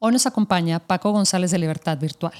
[0.00, 2.32] Hoy nos acompaña Paco González de Libertad Virtual.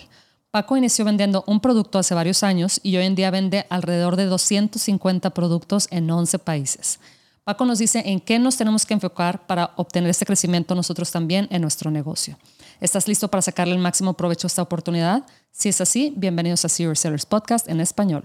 [0.52, 4.26] Paco inició vendiendo un producto hace varios años y hoy en día vende alrededor de
[4.26, 7.00] 250 productos en 11 países.
[7.42, 11.48] Paco nos dice en qué nos tenemos que enfocar para obtener este crecimiento nosotros también
[11.50, 12.38] en nuestro negocio.
[12.80, 15.26] ¿Estás listo para sacarle el máximo provecho a esta oportunidad?
[15.50, 18.24] Si es así, bienvenidos a Serious Sellers Podcast en español.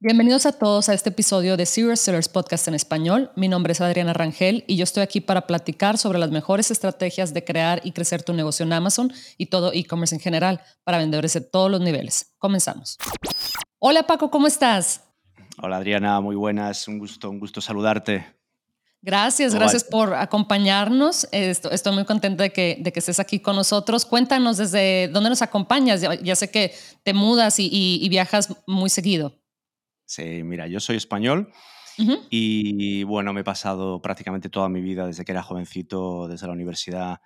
[0.00, 3.32] Bienvenidos a todos a este episodio de Serious Sellers Podcast en español.
[3.34, 7.34] Mi nombre es Adriana Rangel y yo estoy aquí para platicar sobre las mejores estrategias
[7.34, 11.32] de crear y crecer tu negocio en Amazon y todo e-commerce en general para vendedores
[11.32, 12.32] de todos los niveles.
[12.38, 12.96] Comenzamos.
[13.80, 15.02] Hola Paco, ¿cómo estás?
[15.60, 18.24] Hola Adriana, muy buenas, un gusto, un gusto saludarte.
[19.02, 21.26] Gracias, gracias por acompañarnos.
[21.32, 24.06] Estoy muy contenta de que, de que estés aquí con nosotros.
[24.06, 26.02] Cuéntanos desde dónde nos acompañas.
[26.22, 29.37] Ya, sé que te mudas y viajas muy seguido.
[30.08, 31.52] Sí, mira, yo soy español
[32.30, 36.54] y bueno, me he pasado prácticamente toda mi vida desde que era jovencito, desde la
[36.54, 37.20] universidad,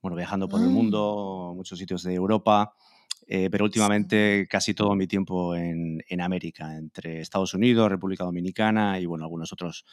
[0.00, 2.74] bueno, viajando por el mundo, muchos sitios de Europa,
[3.26, 9.00] eh, pero últimamente casi todo mi tiempo en, en, América, entre Estados Unidos, República Dominicana
[9.00, 9.84] y bueno, algunos otros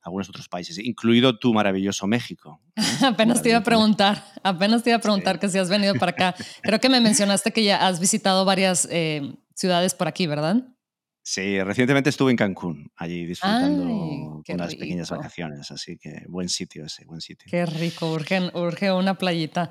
[0.00, 2.60] algunos otros países, incluido tu maravilloso México.
[3.04, 6.12] apenas te iba a preguntar, apenas te iba a preguntar que si has venido para
[6.12, 6.34] acá.
[6.62, 10.64] Creo que me mencionaste que ya has visitado varias eh, ciudades por aquí, ¿verdad?
[11.30, 17.04] Sí, recientemente estuve en Cancún, allí disfrutando unas pequeñas vacaciones, así que buen sitio ese,
[17.04, 17.48] buen sitio.
[17.50, 19.70] Qué rico, urge, urge una playita.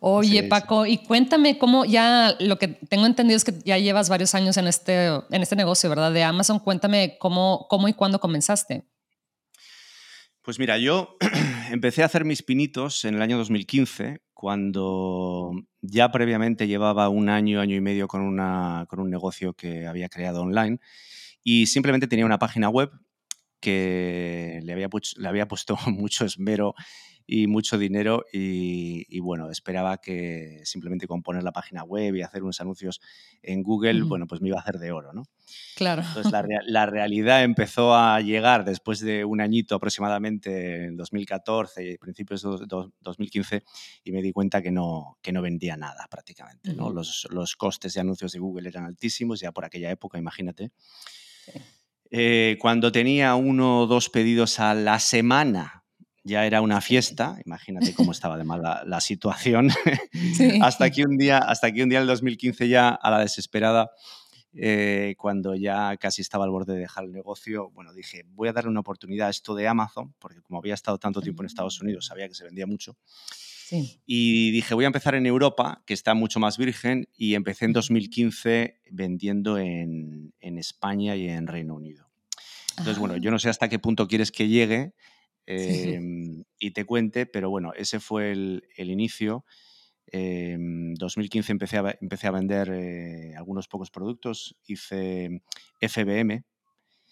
[0.00, 4.34] Oye, Paco, y cuéntame cómo ya, lo que tengo entendido es que ya llevas varios
[4.34, 6.10] años en este, en este negocio, ¿verdad?
[6.10, 8.82] De Amazon, cuéntame cómo, cómo y cuándo comenzaste.
[10.42, 11.16] Pues mira, yo
[11.70, 17.58] empecé a hacer mis pinitos en el año 2015, cuando ya previamente llevaba un año,
[17.58, 20.78] año y medio con, una, con un negocio que había creado online
[21.42, 22.90] y simplemente tenía una página web
[23.60, 26.74] que le había, le había puesto mucho esmero
[27.26, 32.42] y mucho dinero y, bueno, esperaba que simplemente con poner la página web y hacer
[32.42, 33.00] unos anuncios
[33.42, 35.24] en Google, bueno, pues me iba a hacer de oro, ¿no?
[35.74, 36.02] Claro.
[36.02, 42.42] Entonces la, la, realidad empezó a llegar después de un añito aproximadamente, en 2014 principios
[42.42, 42.66] de
[43.00, 43.64] 2015,
[44.04, 46.90] y me di cuenta que no, que no vendía nada prácticamente, ¿no?
[46.90, 50.70] Los, los, costes de anuncios de Google eran altísimos ya por aquella época, imagínate.
[52.10, 55.85] Eh, cuando tenía uno o dos pedidos a la semana
[56.26, 59.70] ya era una fiesta, imagínate cómo estaba de mal la, situación,
[60.60, 63.92] hasta, que un día, hasta que un día en el 2015 ya a la desesperada,
[64.52, 68.52] eh, cuando ya casi estaba al borde de dejar el negocio, bueno, dije, voy a
[68.52, 71.80] darle una oportunidad a esto de Amazon, porque como había estado tanto tiempo en Estados
[71.80, 72.96] Unidos, sabía que se vendía mucho.
[74.04, 77.72] Y dije, voy a empezar en Europa, que está mucho más virgen, y empecé en
[77.72, 82.08] 2015 vendiendo en, en España y en Reino Unido.
[82.70, 84.94] Entonces, bueno, yo no sé hasta qué punto quieres que llegue,
[85.46, 89.44] Em, y te cuente, pero bueno, ese fue el, inicio.
[90.06, 95.42] En em, 2015 empecé a, empecé a vender eh, algunos pocos productos, hice
[95.80, 96.44] FBM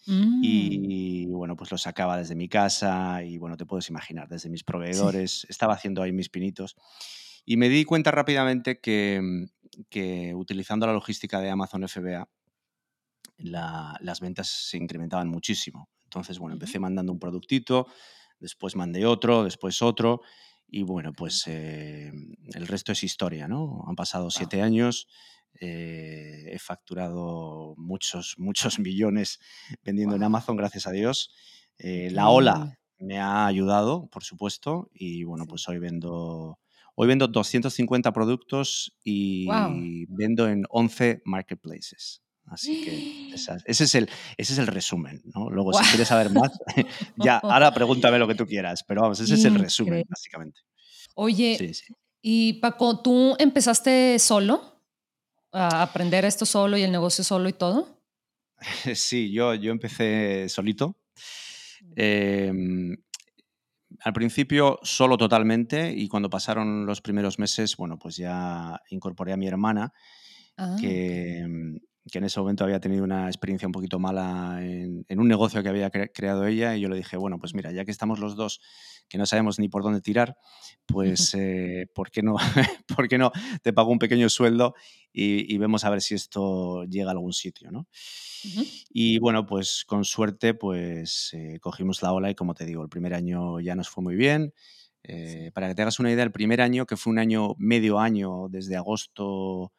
[0.06, 0.40] mm.
[0.42, 4.64] y bueno, pues los sacaba desde mi casa y bueno, te puedes imaginar, desde mis
[4.64, 6.76] proveedores, estaba haciendo ahí mis pinitos
[7.44, 9.46] y me di cuenta rápidamente que,
[9.90, 12.28] que utilizando la logística de Amazon FBA,
[13.38, 15.88] las ventas se incrementaban muchísimo.
[16.04, 17.88] Entonces, bueno, empecé mandando un productito,
[18.40, 20.22] después mandé otro, después otro,
[20.68, 22.10] y bueno, pues eh,
[22.54, 23.84] el resto es historia, ¿no?
[23.86, 25.06] Han pasado siete años,
[25.60, 29.38] eh, he facturado muchos, muchos millones
[29.84, 31.32] vendiendo en Amazon, gracias a Dios.
[31.78, 36.58] Eh, la ola me ha ayudado, por supuesto, y bueno, pues hoy vendo,
[36.96, 39.46] hoy vendo 250 productos y
[40.08, 42.23] vendo en 11 marketplaces.
[42.46, 43.34] Así que
[43.64, 45.50] ese, es el, ese es el resumen, ¿no?
[45.50, 46.50] Luego, si quieres saber más,
[47.16, 50.60] ya, ahora pregúntame lo que tú quieras, pero vamos, ese es el resumen, básicamente.
[51.14, 51.72] Oye,
[52.22, 54.80] y Paco, ¿tú empezaste solo
[55.52, 58.00] a aprender esto solo y el negocio solo y todo?
[58.94, 60.96] Sí, yo, yo empecé solito.
[61.96, 62.96] Em,
[64.00, 69.36] al principio solo totalmente y cuando pasaron los primeros meses, bueno, pues ya incorporé a
[69.36, 69.92] mi hermana,
[70.56, 71.46] ah, que,
[72.10, 75.70] que en ese momento había tenido una experiencia un poquito mala en, un negocio que
[75.70, 78.60] había creado ella y yo le dije, bueno, pues mira, ya que estamos los dos
[79.08, 80.36] que no sabemos ni por dónde tirar,
[80.86, 82.36] pues eh, ¿por, qué no,
[82.96, 84.74] ¿por qué no te pago un pequeño sueldo
[85.12, 87.86] y, vemos a ver si esto llega a algún sitio, ¿no?
[88.90, 92.90] Y bueno, pues con suerte pues eh, cogimos la ola y como te digo, el
[92.90, 94.52] primer año ya nos fue muy bien.
[95.04, 97.98] Eh, para que te hagas una idea, el primer año, que fue un año, medio
[98.00, 99.72] año, desde agosto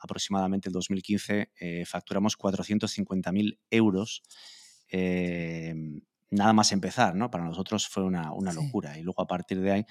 [0.00, 4.22] aproximadamente el 2015, eh, facturamos 450.000 euros
[4.88, 6.00] em,
[6.30, 7.30] nada más empezar, ¿no?
[7.30, 8.98] Para nosotros fue una, locura.
[8.98, 9.86] Y luego a partir de ahí,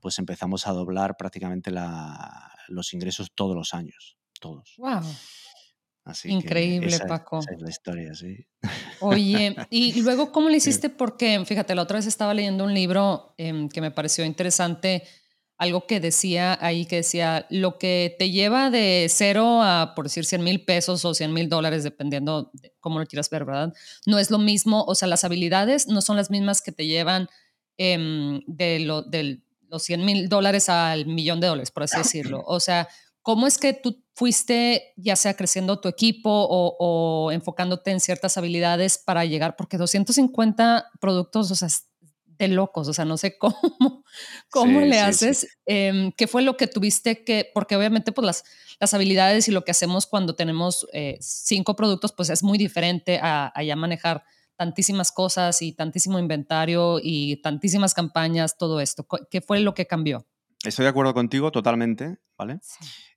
[0.00, 1.72] pues empezamos a doblar prácticamente
[2.68, 4.74] los ingresos todos los años, todos.
[4.78, 5.02] ¡Wow!
[6.24, 7.40] Increíble, Paco.
[7.40, 8.46] Esa es la historia, sí.
[9.00, 10.90] Oye, y luego, ¿cómo le hiciste?
[10.90, 15.04] Porque, fíjate, la otra vez estaba leyendo un libro em, que me pareció interesante,
[15.60, 20.24] algo que decía ahí, que decía, lo que te lleva de cero a, por decir,
[20.24, 23.74] 100 mil pesos o 100 mil dólares, dependiendo de cómo lo quieras ver, ¿verdad?
[24.06, 27.28] No es lo mismo, o sea, las habilidades no son las mismas que te llevan
[27.76, 32.42] em, de, lo, de los 100 mil dólares al millón de dólares, por así decirlo.
[32.46, 32.88] O sea,
[33.20, 38.96] ¿cómo es que tú fuiste ya sea creciendo tu equipo o, enfocándote en ciertas habilidades
[38.96, 39.56] para llegar?
[39.56, 41.68] Porque 250 productos, o sea,
[42.48, 44.04] locos, o sea, no sé cómo,
[44.50, 48.44] cómo le haces, em, qué fue lo que tuviste que, porque obviamente pues las,
[48.80, 53.20] las habilidades y lo que hacemos cuando tenemos eh, cinco productos, pues es muy diferente
[53.22, 54.24] a, ya manejar
[54.56, 59.06] tantísimas cosas y tantísimo inventario y tantísimas campañas, todo esto.
[59.30, 60.26] ¿Qué fue lo que cambió?
[60.64, 62.60] Estoy de acuerdo contigo totalmente, ¿vale?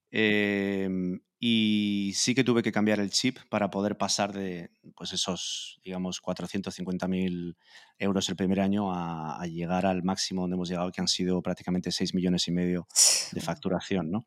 [0.09, 5.77] Em, y sí que tuve que cambiar el chip para poder pasar de pues esos,
[5.83, 7.57] digamos, 450.000
[7.99, 11.91] euros el primer año a, llegar al máximo donde hemos llegado, que han sido prácticamente
[11.91, 12.87] 6 millones y medio
[13.33, 14.25] de facturación, ¿no?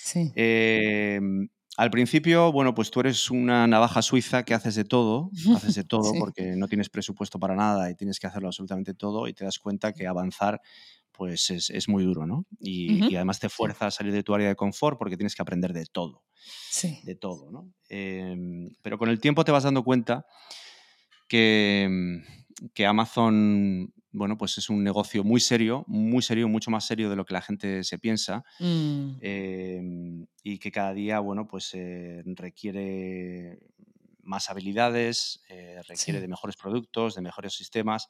[0.00, 0.32] Sí.
[0.34, 5.74] Em, al principio, bueno, pues tú eres una navaja suiza que haces de todo, haces
[5.74, 9.34] de todo porque no tienes presupuesto para nada y tienes que hacerlo absolutamente todo y
[9.34, 10.62] te das cuenta que avanzar
[11.16, 12.44] pues es, muy duro, ¿no?
[12.60, 15.72] Y, además te fuerza a salir de tu área de confort porque tienes que aprender
[15.72, 16.24] de todo.
[16.70, 16.98] Sí.
[17.04, 17.72] De todo, ¿no?
[17.88, 20.26] Em, pero con el tiempo te vas dando cuenta
[21.28, 26.84] que, mm, que, Amazon, bueno, pues es un negocio muy serio, muy serio, mucho más
[26.84, 28.44] serio de lo que la gente se piensa.
[28.58, 29.10] Mm.
[29.20, 33.60] Em, y que cada día, bueno, pues eh, requiere
[34.22, 38.08] más habilidades, eh, requiere de mejores productos, de mejores sistemas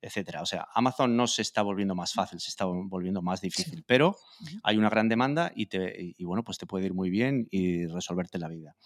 [0.00, 0.42] etcétera.
[0.42, 4.16] O sea, Amazon no se está volviendo más fácil, se está volviendo más difícil, pero
[4.62, 7.86] hay una gran demanda y, te, y, bueno, pues te puede ir muy bien y
[7.86, 8.76] resolverte la vida.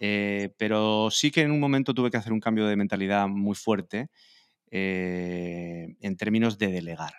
[0.00, 3.54] Eh, pero sí que en un momento tuve que hacer un cambio de mentalidad muy
[3.54, 4.10] fuerte
[4.70, 7.14] eh, en términos de delegar.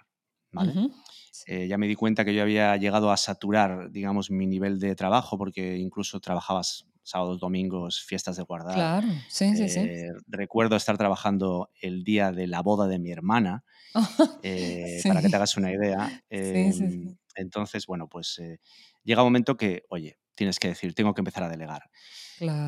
[1.48, 4.95] Eh, ya me di cuenta que yo había llegado a saturar, digamos, mi nivel de
[4.95, 8.75] trabajo, porque incluso trabajabas sábados, domingos, fiestas de guardar.
[8.75, 9.80] Claro, sí, sí, sí.
[9.80, 13.63] Eh, recuerdo estar trabajando el día de la boda de mi hermana,
[14.44, 16.24] eh, para que te hagas una idea.
[16.30, 18.59] Em, entonces, bueno, pues eh,
[19.03, 21.89] llega un momento que, oye, tienes que decir, tengo que empezar a delegar.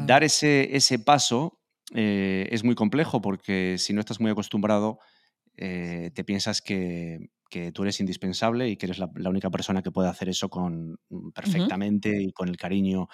[0.05, 1.59] Dar ese, ese paso
[1.91, 4.99] es muy complejo porque si no estás muy acostumbrado,
[5.55, 10.09] te piensas que, que, tú eres indispensable y que eres la, única persona que puede
[10.09, 13.07] hacer eso con, mm, perfectamente y con el cariño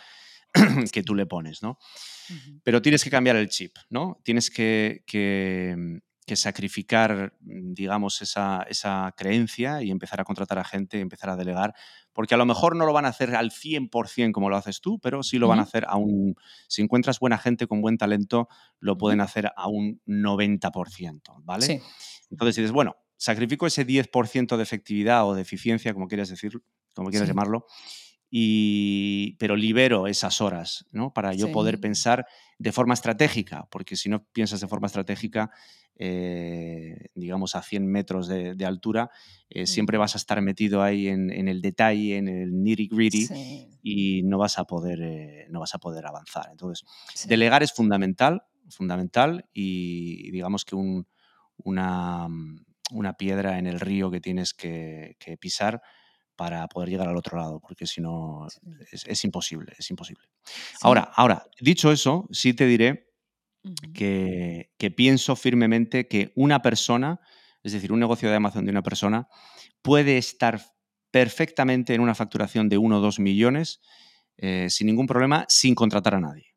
[0.91, 1.77] que tú le pones, ¿no?
[2.63, 4.19] Pero tienes que cambiar el chip, ¿no?
[4.23, 5.03] Tienes que,
[6.35, 11.73] sacrificar, digamos, esa, creencia y empezar a contratar a gente, empezar a delegar,
[12.13, 14.99] porque a lo mejor no lo van a hacer al 100% como lo haces tú,
[14.99, 16.35] pero sí lo van a hacer a un...
[16.67, 18.47] Si encuentras buena gente con buen talento,
[18.79, 21.65] lo pueden hacer a un 90%, ¿vale?
[21.65, 21.81] Sí.
[22.29, 26.61] Entonces dices, bueno, sacrifico ese 10% de efectividad o de eficiencia, como quieras decir,
[26.93, 27.65] como quieras llamarlo,
[28.31, 31.13] y, pero libero esas horas ¿no?
[31.13, 32.27] para yo poder pensar
[32.59, 35.51] de forma estratégica, porque si no piensas de forma estratégica,
[35.95, 39.09] eh, digamos a 100 metros de, altura,
[39.49, 43.27] eh, siempre vas a estar metido ahí en, el detalle, en el nitty gritty
[43.81, 46.47] y no vas a poder, eh, no vas a poder avanzar.
[46.51, 46.87] Entonces,
[47.27, 51.07] delegar es fundamental, fundamental y digamos que un,
[51.57, 52.27] una,
[52.91, 55.81] una, piedra en el río que tienes que, que pisar
[56.39, 58.47] para poder llegar al otro lado, porque si no
[58.93, 60.23] es, imposible, es imposible.
[60.79, 63.09] Ahora, ahora, dicho eso, sí te diré
[63.93, 67.19] que, pienso firmemente que una persona,
[67.61, 69.27] es decir, un negocio de Amazon de una persona,
[69.81, 70.61] puede estar
[71.11, 73.81] perfectamente en una facturación de 1 o 2 millones
[74.37, 76.55] eh, sin ningún problema, sin contratar a nadie.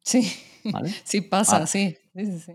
[0.00, 0.32] Sí,
[1.04, 1.96] sí pasa, sí.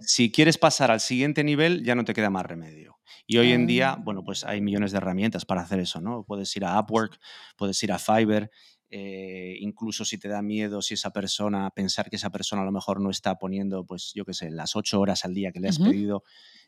[0.01, 2.99] Si quieres pasar al siguiente nivel, ya no te queda más remedio.
[3.27, 4.01] Y hoy en día, ah.
[4.03, 6.23] bueno, pues hay millones de herramientas para hacer eso, ¿no?
[6.23, 7.19] Puedes ir a Upwork,
[7.57, 8.49] puedes ir a Fiverr,
[8.89, 12.71] eh, incluso si te da miedo, si esa persona, pensar que esa persona a lo
[12.71, 15.69] mejor no está poniendo, pues yo qué sé, las ocho horas al día que le
[15.69, 16.23] has pedido,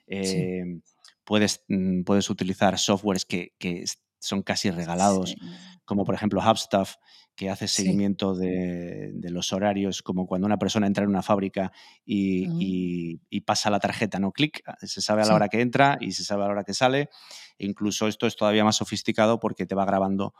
[0.06, 0.82] em,
[1.24, 3.84] puedes, mm, puedes utilizar softwares que, que
[4.22, 5.36] son casi regalados,
[5.84, 6.96] como por ejemplo HubStuff,
[7.36, 11.72] que hace seguimiento de, los horarios, como cuando una persona entra en una fábrica
[12.06, 14.32] y, pasa la tarjeta, ¿no?
[14.32, 16.64] Clic, ah, se sabe a la hora que entra y se sabe a la hora
[16.64, 17.10] que sale.
[17.58, 20.34] E incluso esto es todavía más sofisticado porque te va grabando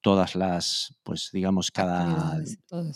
[0.00, 2.38] todas las, pues digamos, cada,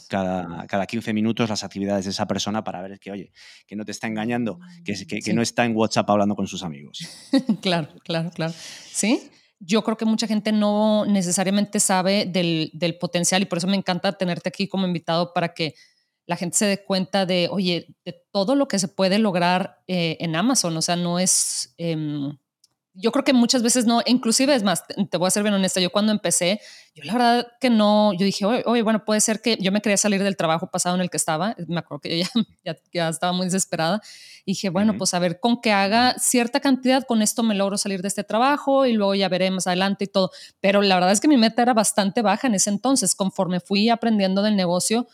[0.08, 3.32] cada, cada 15 minutos las actividades de esa persona para ver que, oye,
[3.66, 6.62] que no te está engañando, que, que, que no está en WhatsApp hablando con sus
[6.62, 6.98] amigos.
[7.62, 8.52] claro, claro, claro.
[8.52, 9.30] Sí,
[9.60, 13.76] yo creo que mucha gente no necesariamente sabe del, del, potencial y por eso me
[13.76, 15.74] encanta tenerte aquí como invitado para que
[16.26, 20.18] la gente se dé cuenta de, oye, de todo lo que se puede lograr eh,
[20.20, 20.76] en Amazon.
[20.76, 21.74] O sea, no es...
[21.78, 22.36] Em,
[23.00, 25.80] yo creo que muchas veces no, inclusive es más, te voy a ser bien honesta,
[25.80, 26.60] yo cuando empecé,
[26.96, 29.96] yo la verdad que no, yo dije, oye, bueno, puede ser que yo me quería
[29.96, 32.28] salir del trabajo pasado en el que estaba, me acuerdo que ya,
[32.64, 34.00] ya, ya estaba muy desesperada,
[34.44, 37.78] y dije, bueno, pues a ver, con que haga cierta cantidad, con esto me logro
[37.78, 41.12] salir de este trabajo y luego ya veré más adelante y todo, pero la verdad
[41.12, 45.06] es que mi meta era bastante baja en ese entonces, conforme fui aprendiendo del negocio,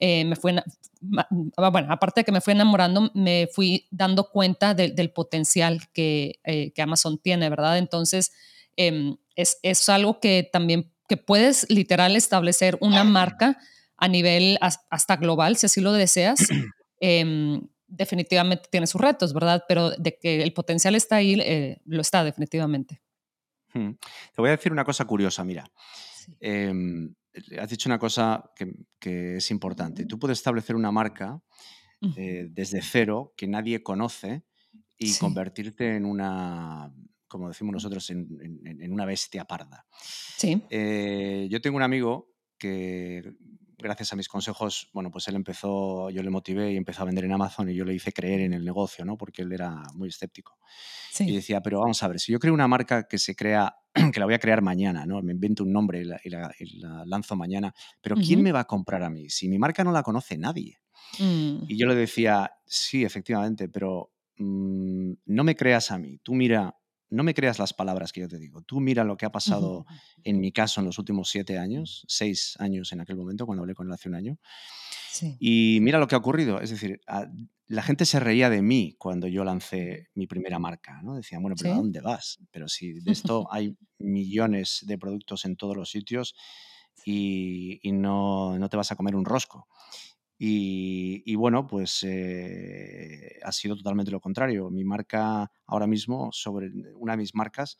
[0.00, 4.74] eh, me fui, ah, bueno, aparte de que me fui enamorando, me fui dando cuenta
[4.74, 7.78] del potencial que, eh, que, Amazon tiene, ¿verdad?
[7.78, 8.32] Entonces,
[8.76, 13.58] em, es, es, algo que también, que puedes literal establecer una marca
[13.96, 16.40] a nivel hasta global, si así lo deseas.
[17.00, 19.64] Em, definitivamente tiene sus retos, ¿verdad?
[19.68, 23.02] Pero de que el potencial está ahí, eh, lo está definitivamente.
[23.74, 23.90] Hmm.
[23.90, 25.66] Te voy a decir una cosa curiosa, mira.
[26.40, 27.14] Em,
[27.60, 28.72] has dicho una cosa que,
[29.06, 30.06] es importante.
[30.06, 31.40] Tú puedes establecer una marca
[32.16, 34.44] eh, desde cero que nadie conoce
[34.98, 36.92] y convertirte en una,
[37.28, 39.86] como decimos nosotros, en, una bestia parda.
[40.36, 40.62] Sí.
[40.70, 43.34] Eh, yo tengo un amigo que
[43.84, 47.24] gracias a mis consejos, bueno, pues él empezó, yo le motivé y empezó a vender
[47.24, 49.16] en Amazon y yo le hice creer en el negocio, ¿no?
[49.16, 50.58] Porque él era muy escéptico.
[51.20, 53.76] Y decía, pero vamos a ver, si yo creo una marca que se crea,
[54.12, 55.22] que la voy a crear mañana, ¿no?
[55.22, 59.10] Me invento un nombre y la, lanzo mañana, pero ¿quién me va a comprar a
[59.10, 59.30] mí?
[59.30, 60.80] Si mi marca no la conoce nadie.
[61.18, 61.64] Mm.
[61.68, 66.18] Y yo le decía, sí, efectivamente, pero mm, no me creas a mí.
[66.22, 66.76] Tú mira,
[67.14, 68.62] no me creas las palabras que yo te digo.
[68.62, 69.86] Tú mira lo que ha pasado
[70.22, 73.74] en mi caso en los últimos siete años, seis años en aquel momento, cuando hablé
[73.74, 74.38] con él hace un año.
[75.38, 76.60] Y mira lo que ha ocurrido.
[76.60, 77.00] Es decir,
[77.66, 81.00] la gente se reía de mí cuando yo lancé mi primera marca.
[81.02, 81.14] ¿no?
[81.14, 82.38] Decían, bueno, pero ¿a dónde vas?
[82.50, 86.34] Pero si de esto hay millones de productos en todos los sitios
[87.04, 89.68] y, no, no te vas a comer un rosco.
[90.36, 94.70] Y, bueno, pues eh, ha sido totalmente lo contrario.
[94.70, 97.76] Mi marca ahora mismo, sobre una de mis marcas,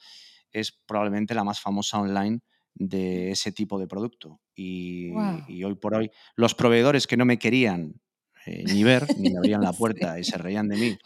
[0.51, 2.41] es probablemente la más famosa online
[2.75, 4.41] de ese tipo de producto.
[4.55, 5.11] Y,
[5.65, 8.01] hoy por hoy, los proveedores que no me querían
[8.47, 9.73] eh, ni ver, ni me abrían la
[10.13, 10.99] puerta y se reían de mí,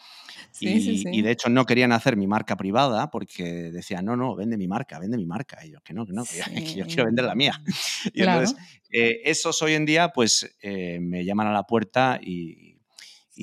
[0.60, 4.68] y, de hecho no querían hacer mi marca privada porque decían, no, no, vende mi
[4.68, 5.64] marca, vende mi marca.
[5.64, 7.60] Y yo, que no, que no, que, yo quiero vender la mía.
[8.12, 8.56] Y entonces,
[8.90, 12.76] eh, esos hoy en día, pues eh, me llaman a la puerta y,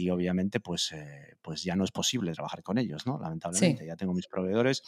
[0.09, 3.19] obviamente, pues, eh, pues ya no es posible trabajar con ellos, ¿no?
[3.19, 4.83] Lamentablemente, ya tengo mis proveedores.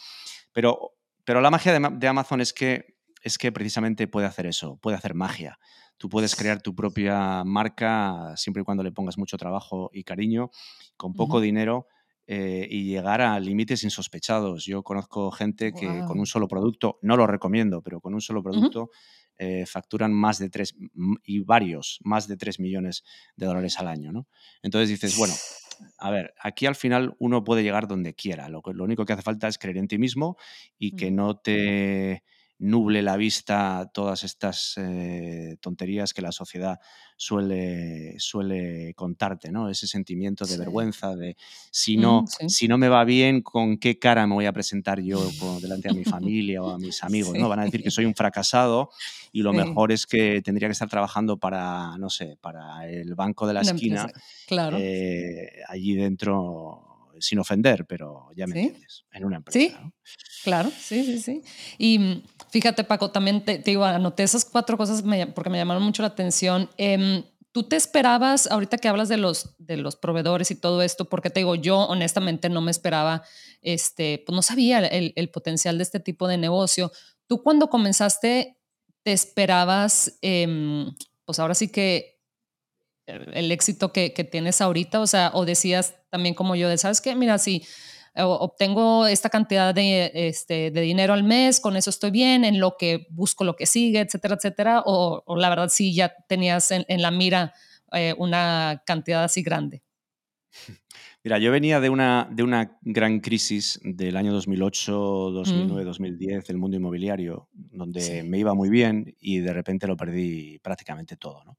[0.52, 4.76] Pero, pero la magia de, de Amazon es que, es que precisamente puede hacer eso,
[4.76, 5.58] puede hacer magia.
[5.98, 10.50] Tú puedes crear tu propia marca siempre y cuando le pongas mucho trabajo y cariño,
[10.96, 11.88] con poco dinero
[12.30, 14.66] eh, y llegar a límites insospechados.
[14.66, 18.42] Yo conozco gente que con un solo producto, no lo recomiendo, pero con un solo
[18.42, 18.90] producto
[19.38, 20.74] eh, facturan más de tres
[21.24, 23.02] y varios, más de 3 millones
[23.36, 24.12] de dólares al año.
[24.12, 24.28] ¿no?
[24.62, 25.32] Entonces dices, bueno,
[25.96, 28.50] a ver, aquí al final uno puede llegar donde quiera.
[28.50, 30.36] Lo, lo único que hace falta es creer en ti mismo
[30.78, 32.24] y que no te
[32.58, 36.80] nuble la vista todas estas eh, tonterías que la sociedad
[37.16, 39.68] suele, suele contarte, ¿no?
[39.68, 41.36] Ese sentimiento de vergüenza, de
[41.70, 45.20] si no, si no me va bien, ¿con qué cara me voy a presentar yo
[45.60, 47.34] delante de mi familia o a mis amigos?
[47.38, 47.48] ¿no?
[47.48, 48.90] Van a decir que soy un fracasado
[49.32, 53.46] y lo mejor es que tendría que estar trabajando para, no sé, para el banco
[53.46, 54.08] de la esquina,
[54.46, 54.76] claro.
[54.80, 56.87] Eh, allí dentro
[57.20, 59.58] sin ofender, pero ya me entiendes, en una empresa.
[59.58, 59.74] Sí,
[60.44, 61.42] claro, sí, sí, sí.
[61.78, 65.02] Y mm, fíjate, Paco, también te, digo, anoté esas cuatro cosas
[65.34, 66.70] porque me llamaron mucho la atención.
[66.76, 71.06] Em, ¿Tú te esperabas, ahorita que hablas de los, de los proveedores y todo esto,
[71.06, 73.22] porque te digo, yo honestamente no me esperaba,
[73.62, 76.92] este, pues no sabía el, el potencial de este tipo de negocio.
[77.26, 78.58] ¿Tú cuando comenzaste
[79.02, 80.94] te esperabas, em,
[81.24, 82.17] pues ahora sí que
[83.08, 85.00] el éxito que, que, tienes ahorita?
[85.00, 87.14] O sea, o decías también como yo, de, ¿sabes qué?
[87.14, 87.64] Mira, si
[88.24, 92.76] obtengo esta cantidad de, este, de dinero al mes, con eso estoy bien, en lo
[92.78, 97.10] que busco lo que sigue, etcétera, etcétera, o, la verdad sí ya tenías en, la
[97.10, 97.52] mira
[97.92, 99.82] eh, una cantidad así grande.
[101.24, 106.56] Mira, yo venía de una, de una gran crisis del año 2008, 2009, 2010 del
[106.56, 107.48] mundo inmobiliario,
[107.78, 111.44] donde me iba muy bien y de repente lo perdí prácticamente todo.
[111.44, 111.58] ¿no?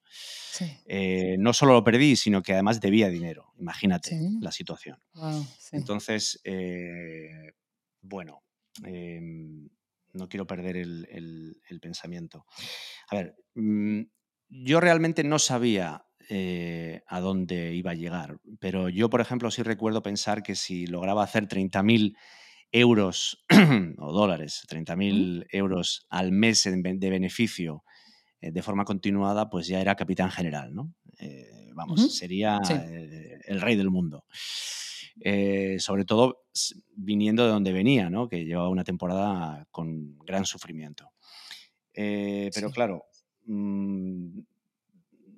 [0.86, 3.54] Eh, no solo lo perdí, sino que además debía dinero.
[3.58, 5.00] Imagínate la situación.
[5.72, 7.54] Entonces, eh,
[8.02, 8.44] bueno,
[8.84, 9.70] em,
[10.14, 12.46] no quiero perder el, pensamiento.
[13.10, 14.02] A ver, mm,
[14.50, 19.64] yo realmente no sabía eh, a dónde iba a llegar, pero yo, por ejemplo, sí
[19.64, 22.16] recuerdo pensar que si lograba hacer 30.000
[22.72, 23.44] euros
[23.98, 27.84] o dólares, 30.000 euros al mes de beneficio
[28.42, 30.94] eh, de forma continuada, pues ya era capitán general, ¿no?
[31.20, 32.60] Eh, vamos, sería
[33.46, 34.26] el rey del mundo.
[35.80, 36.46] sobre todo
[36.96, 38.28] viniendo de donde venía, ¿no?
[38.28, 41.12] que llevaba una temporada con gran sufrimiento.
[41.94, 43.06] pero claro,
[43.46, 44.40] mm,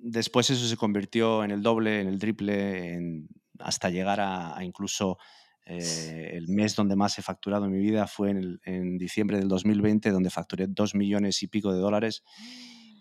[0.02, 3.24] después eso se convirtió en el doble, en el triple,
[3.58, 5.18] hasta llegar a, incluso
[5.64, 8.30] eh, el mes donde más he facturado en mi vida fue
[8.64, 12.24] en, diciembre del 2020, donde facturé dos millones y pico de dólares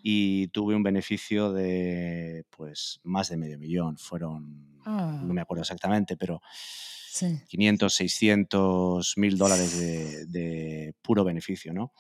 [0.04, 3.98] y tuve un beneficio de pues más de medio millón.
[3.98, 5.22] Fueron, no ah.
[5.24, 6.42] me acuerdo exactamente, pero
[7.48, 11.94] 500, 600 mil dólares de, puro beneficio, ¿no?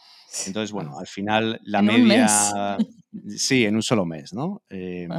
[0.45, 2.77] Entonces, bueno, al final la media...
[3.35, 4.63] Sí, en un solo mes, ¿no?
[4.69, 5.09] Em,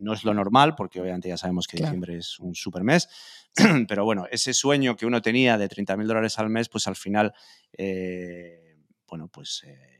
[0.00, 3.08] no es lo normal, porque obviamente ya sabemos que diciembre es un super mes,
[3.88, 6.96] pero bueno, ese sueño que uno tenía de 30 mil dólares al mes, pues al
[6.96, 7.34] final,
[7.72, 9.62] eh, bueno, pues...
[9.66, 9.90] Eh,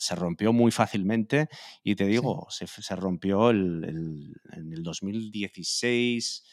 [0.00, 1.48] se rompió muy fácilmente
[1.82, 6.44] y te digo, se, rompió en el 2016,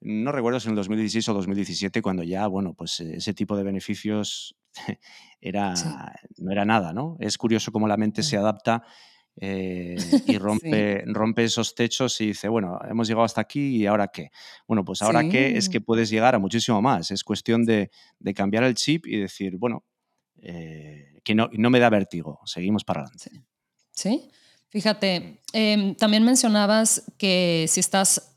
[0.00, 3.56] no recuerdo si en el 2016 o 2017, cuando ya, bueno, pues eh, ese tipo
[3.56, 4.56] de beneficios
[5.40, 5.74] era,
[6.38, 7.16] no era nada, ¿no?
[7.20, 8.84] Es curioso cómo la mente se adapta
[9.38, 14.08] eh, y rompe, rompe esos techos y dice, bueno, hemos llegado hasta aquí y ahora
[14.08, 14.30] qué.
[14.66, 17.10] Bueno, pues ahora qué es que puedes llegar a muchísimo más.
[17.10, 17.90] Es cuestión de,
[18.34, 19.84] cambiar el chip y decir, bueno,
[20.42, 23.42] eh, que no, no me da vértigo, seguimos para adelante.
[23.92, 24.30] Sí,
[24.68, 28.35] fíjate, em, también mencionabas que si estás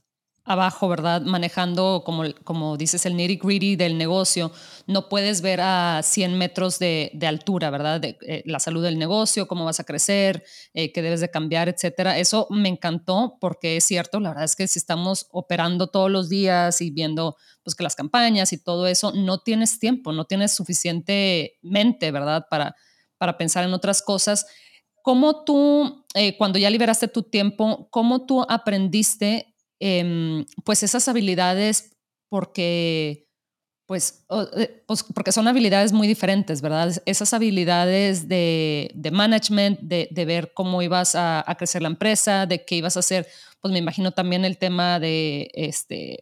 [0.50, 1.22] abajo, ¿verdad?
[1.22, 4.52] Manejando, como, como dices, el nitty gritty del negocio,
[4.88, 8.04] no puedes ver a 100 metros de, altura, ¿verdad?
[8.04, 12.18] Eh, la salud del negocio, cómo vas a crecer, eh, qué debes de cambiar, etcétera.
[12.18, 16.30] Eso me encantó porque es cierto, la verdad es que si estamos operando todos los
[16.30, 20.56] días y viendo pues que las campañas y todo eso, no tienes tiempo, no tienes
[20.56, 22.48] suficiente mente, ¿verdad?
[22.50, 22.76] Para,
[23.20, 24.48] para pensar en otras cosas.
[25.04, 31.96] ¿Cómo tú, eh, cuando ya liberaste tu tiempo, cómo tú aprendiste Em, pues esas habilidades
[32.30, 33.30] porque,
[33.88, 34.26] pues,
[34.58, 37.02] eh, pues, porque son habilidades muy diferentes, ¿verdad?
[37.06, 42.98] Esas habilidades de, management, de, ver cómo ibas a, crecer la empresa, de qué ibas
[42.98, 43.28] a hacer,
[43.62, 46.20] pues me imagino también el tema de, este,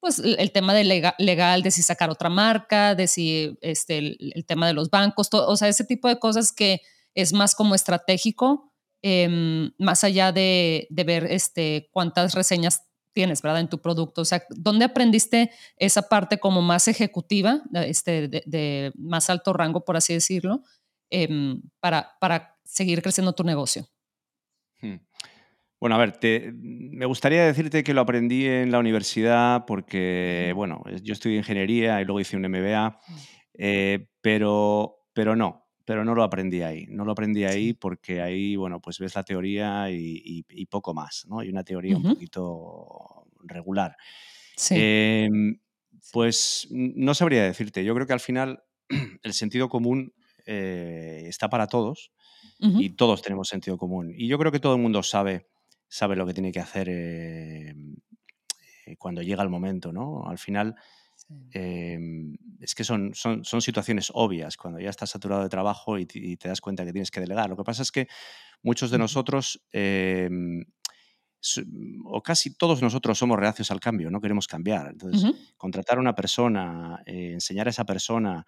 [0.00, 0.84] pues el tema de
[1.18, 5.56] legal, de si sacar otra marca, de si este, el, tema de los bancos, o
[5.56, 6.80] sea, ese tipo de cosas que
[7.14, 12.82] es más como estratégico, em, más allá de, de, ver este, cuántas reseñas
[13.14, 13.60] tienes, ¿verdad?
[13.60, 14.20] En tu producto.
[14.20, 19.96] O sea, ¿dónde aprendiste esa parte como más ejecutiva, este, de, más alto rango, por
[19.96, 20.62] así decirlo,
[21.10, 23.88] em, para, para seguir creciendo tu negocio?
[24.82, 24.96] Hmm.
[25.80, 26.18] Bueno, a ver,
[26.54, 32.04] me gustaría decirte que lo aprendí en la universidad porque, bueno, yo estudié ingeniería y
[32.04, 32.98] luego hice un MBA,
[33.58, 36.86] eh, pero, pero no, pero no lo aprendí ahí.
[36.88, 41.40] No lo aprendí ahí porque ahí, bueno, pues ves la teoría y, poco más, ¿no?
[41.40, 43.96] Hay una teoría un poquito regular.
[44.70, 45.58] Em,
[46.12, 47.84] pues no sabría decirte.
[47.84, 48.62] Yo creo que al final
[49.22, 50.14] el sentido común
[50.46, 52.12] eh, está para todos
[52.60, 54.14] y todos tenemos sentido común.
[54.16, 55.48] Y yo creo que todo el mundo sabe,
[55.86, 57.96] sabe lo que tiene que hacer em,
[58.86, 60.26] eh, cuando llega el momento, ¿no?
[60.26, 60.74] Al final
[61.52, 66.06] Em, es que son, son, son, situaciones obvias cuando ya estás saturado de trabajo y,
[66.06, 67.48] te das cuenta que tienes que delegar.
[67.48, 68.08] Lo que pasa es que
[68.62, 70.64] muchos de nosotros, em,
[72.04, 74.90] o casi todos nosotros somos reacios al cambio, no queremos cambiar.
[74.90, 78.46] Entonces, contratar a una persona, eh, enseñar a esa persona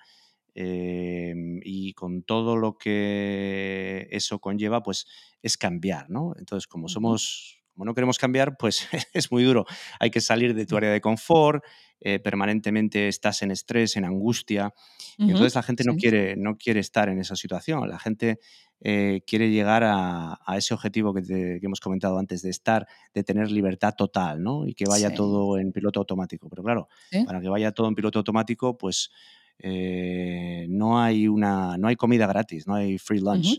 [0.55, 5.07] em, y con todo lo que eso conlleva, pues
[5.42, 6.33] es cambiar, ¿no?
[6.38, 9.66] Entonces, como somos como no queremos cambiar, pues es muy duro.
[10.00, 11.62] Hay que salir de tu área de confort,
[12.00, 14.74] eh, permanentemente estás en estrés, en angustia.
[15.16, 17.88] y entonces la gente no, quiere, no quiere estar en esa situación.
[17.88, 18.38] La gente
[18.80, 23.94] eh, quiere llegar a, ese objetivo que, hemos comentado antes de estar, de tener libertad
[23.96, 24.66] total, ¿no?
[24.66, 26.50] Y que vaya todo en piloto automático.
[26.50, 26.88] Pero claro,
[27.24, 29.11] para que vaya todo en piloto automático, pues
[29.59, 33.59] eh, no, hay una, no hay comida gratis, no hay free lunch.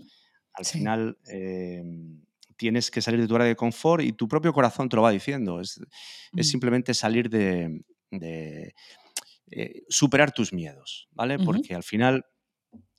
[0.53, 1.17] Al final
[2.55, 5.11] tienes que salir de tu área de confort y tu propio corazón te lo va
[5.11, 5.59] diciendo.
[5.59, 5.81] Es,
[6.35, 8.73] es simplemente salir de, de
[9.51, 11.39] eh, superar tus miedos, ¿vale?
[11.39, 12.25] Porque al final,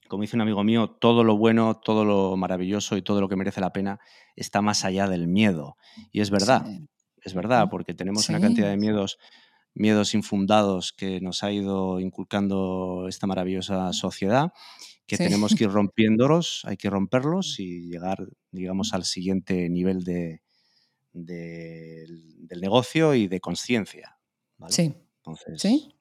[0.08, 3.36] como dice un amigo mío, todo lo bueno, todo lo maravilloso y todo lo que
[3.36, 4.00] merece la pena
[4.36, 5.76] está más allá del miedo.
[6.12, 6.66] Y es verdad,
[7.22, 9.18] es verdad, porque tenemos una cantidad de miedos
[9.74, 14.52] miedos infundados que nos ha ido inculcando esta maravillosa sociedad
[15.06, 20.42] que tenemos que ir rompiéndolos, hay que romperlos y llegar, digamos, al siguiente nivel de,
[21.12, 24.17] del negocio y de conciencia.
[24.68, 24.94] Sí.
[25.18, 25.94] Entonces, ¿Sí?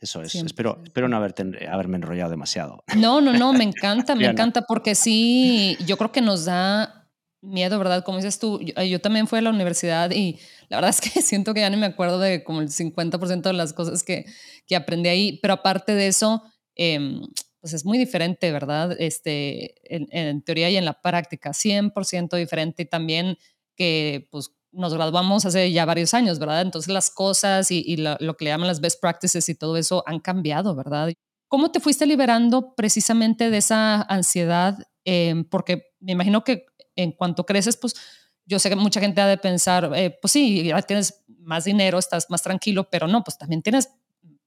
[0.00, 0.34] Eso es.
[0.34, 2.84] Espero, espero no haberme enrollado demasiado.
[2.96, 7.08] No, no, no, me encanta, me encanta porque sí, yo creo que nos da
[7.40, 8.04] miedo, ¿verdad?
[8.04, 11.54] Como dices tú, yo, también fui a la universidad y la verdad es que siento
[11.54, 14.26] que ya no me acuerdo de como el 50% de las cosas que,
[14.66, 16.42] que aprendí ahí, pero aparte de eso,
[16.74, 17.22] em,
[17.60, 18.96] pues es muy diferente, ¿verdad?
[18.98, 23.38] Este, en, en, teoría y en la práctica, 100% diferente y también
[23.76, 26.62] que pues nos graduamos hace ya varios años, ¿verdad?
[26.62, 30.20] Entonces las cosas y, lo, que le llaman las best practices y todo eso han
[30.20, 31.12] cambiado, ¿verdad?
[31.48, 34.78] ¿Cómo te fuiste liberando precisamente de esa ansiedad?
[35.04, 37.94] Em, porque me imagino que en cuanto creces, pues
[38.46, 41.98] yo sé que mucha gente ha de pensar, eh, pues sí, ya tienes más dinero,
[41.98, 43.90] estás más tranquilo, pero no, pues también tienes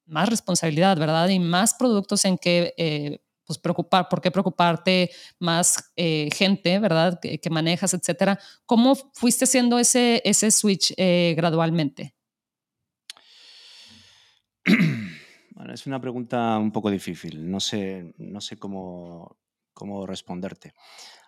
[0.06, 1.28] más responsabilidad, ¿verdad?
[1.28, 7.18] Y más productos en que eh, pues preocupar, por qué preocuparte más eh, gente, ¿verdad?
[7.20, 8.38] Que, manejas, etcétera.
[8.66, 12.14] ¿Cómo fuiste haciendo ese, ese switch eh, gradualmente?
[15.58, 17.50] Bueno, es una pregunta un poco difícil.
[17.50, 19.38] No sé, no sé cómo,
[19.72, 20.72] cómo responderte.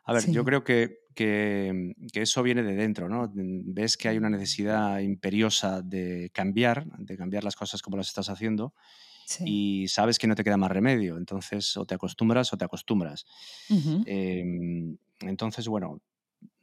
[0.04, 3.30] A ver, yo creo que, que, que, eso viene de dentro, ¿no?
[3.34, 8.28] Ves que hay una necesidad imperiosa de cambiar, de cambiar las cosas como las estás
[8.28, 8.74] haciendo
[9.44, 11.16] y sabes que no te queda más remedio.
[11.16, 13.26] Entonces, o te acostumbras o te acostumbras.
[14.06, 16.00] Em, entonces, bueno,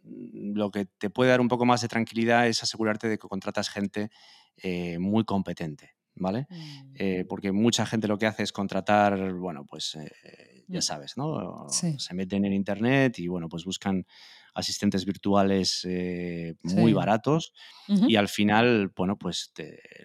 [0.03, 3.69] lo que te puede dar un poco más de tranquilidad es asegurarte de que contratas
[3.69, 4.09] gente
[4.57, 5.95] eh, muy competente.
[6.19, 6.47] ¿Vale?
[6.49, 6.93] Mm.
[6.95, 10.81] Eh, porque mucha gente lo que hace es contratar, bueno, pues eh, ya mm.
[10.81, 11.67] sabes, ¿no?
[11.69, 14.05] Se meten en internet y, bueno, pues buscan
[14.53, 15.87] asistentes virtuales
[16.63, 17.53] muy baratos
[17.87, 19.53] y al final, bueno, pues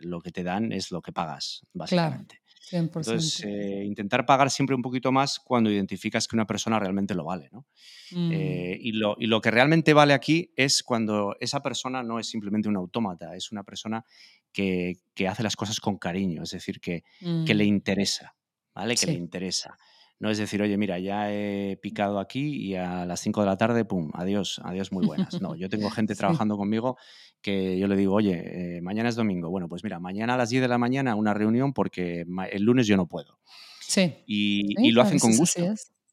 [0.01, 2.43] lo que te dan es lo que pagas, básicamente.
[2.71, 7.25] Entonces, eh, intentar pagar siempre un poquito más cuando identificas que una persona realmente lo
[7.25, 7.49] vale.
[7.53, 7.67] ¿no?
[8.13, 8.31] Mm.
[8.33, 12.29] Eh, y, lo, y, lo, que realmente vale aquí es cuando esa persona no es
[12.29, 14.05] simplemente un autómata, es una persona
[14.53, 17.69] que, que hace las cosas con cariño, es decir, que, que le mm.
[17.69, 18.35] interesa,
[18.75, 18.95] ¿vale?
[18.97, 19.77] Que le interesa.
[20.23, 23.57] No es decir, oye, mira, ya he picado aquí y a las 5 de la
[23.57, 25.43] tarde, pum, adiós, adiós, muy buenas.
[25.43, 26.15] No, yo tengo gente
[26.47, 26.97] trabajando conmigo
[27.41, 29.51] que yo le digo, oye, eh, mañana es domingo.
[29.51, 32.87] Bueno, pues mira, mañana a las 10 de la mañana una reunión porque el lunes
[32.87, 33.41] yo no puedo.
[33.81, 34.15] Sí.
[34.25, 35.61] Y, lo hacen con gusto.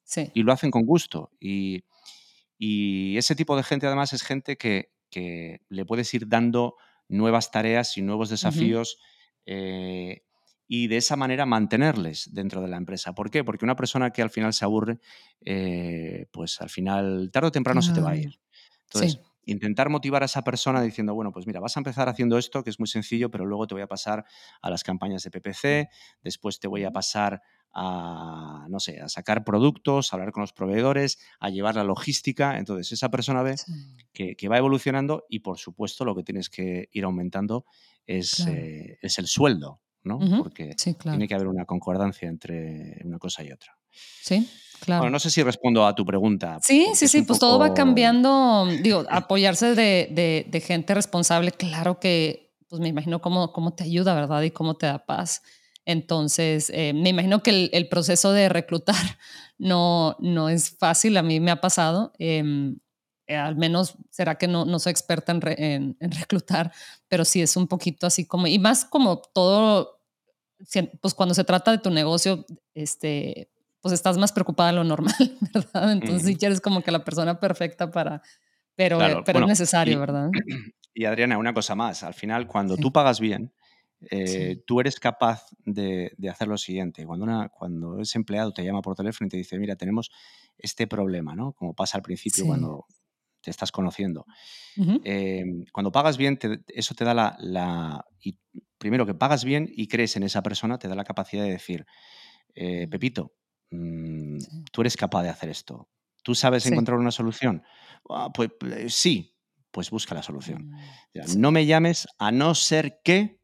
[0.04, 0.32] Sí.
[0.34, 1.30] Y lo hacen con gusto.
[1.40, 1.84] Y,
[2.58, 4.90] ese tipo de gente además es gente que,
[5.70, 6.78] le puedes ir dando
[7.10, 8.98] nuevas tareas y nuevos desafíos
[10.72, 13.14] y de esa manera mantenerles dentro de la empresa.
[13.14, 13.44] ¿Por qué?
[13.44, 15.00] Porque una persona que al final se aburre,
[15.42, 18.40] eh, pues al final, tarde o temprano se te va a ir.
[18.84, 22.64] Entonces, intentar motivar a esa persona diciendo, bueno, pues mira, vas a empezar haciendo esto,
[22.64, 24.24] que es muy sencillo, pero luego te voy a pasar
[24.62, 25.90] a las campañas de PPC,
[26.22, 27.42] después te voy a pasar
[27.74, 32.60] a, no sé, a sacar productos, a hablar con los proveedores, a llevar la logística.
[32.60, 33.56] Entonces, esa persona ve
[34.14, 37.66] que, va evolucionando y, por supuesto, lo que tienes que ir aumentando
[38.06, 39.82] es, eh, es el sueldo.
[40.04, 40.20] ¿No?
[40.44, 43.78] Porque tiene que haber una concordancia entre una cosa y otra.
[44.22, 44.48] Sí,
[44.80, 45.02] claro.
[45.02, 46.60] Bueno, no sé si respondo a tu pregunta.
[46.62, 48.68] Sí, sí, sí, pues todo va cambiando.
[48.82, 54.42] Digo, apoyarse de, gente responsable, claro que, pues me imagino cómo, cómo te ayuda, ¿verdad?
[54.44, 55.42] Y cómo te da paz.
[55.86, 58.96] Entonces, eh, me imagino que el, proceso de reclutar
[59.58, 62.14] no, no es fácil, a mí me ha pasado.
[62.20, 62.78] Em,
[63.30, 66.72] eh, al menos será que no, no soy experta en, en, reclutar,
[67.08, 70.02] pero sí es un poquito así como, y más como todo,
[71.00, 75.14] pues cuando se trata de tu negocio, este, pues estás más preocupada de lo normal,
[75.54, 75.92] ¿verdad?
[75.92, 78.24] Entonces si quieres como que la persona perfecta para,
[78.76, 80.32] pero, pero es necesario, ¿verdad?
[80.92, 83.54] Y Adriana, una cosa más, al final cuando tú pagas bien,
[84.10, 87.06] eh, tú eres capaz de, de, hacer lo siguiente.
[87.06, 90.10] Cuando, una, cuando ese empleado te llama por teléfono y te dice, mira, tenemos
[90.58, 91.54] este problema, ¿no?
[91.54, 92.86] Como pasa al principio cuando
[93.42, 94.26] te estás conociendo.
[95.04, 98.38] Em, cuando pagas bien, eso te da la, y
[98.78, 101.86] primero que pagas bien y crees en esa persona, te da la capacidad de decir,
[102.56, 103.34] eh, Pepito,
[103.72, 104.38] mm,
[104.72, 105.90] tú eres capaz de hacer esto.
[106.24, 107.64] ¿Tú sabes encontrar una solución?
[108.10, 109.36] Ah, pues, pues, sí,
[109.72, 110.72] pues busca la solución.
[111.14, 113.40] Mm, no me llames a no ser que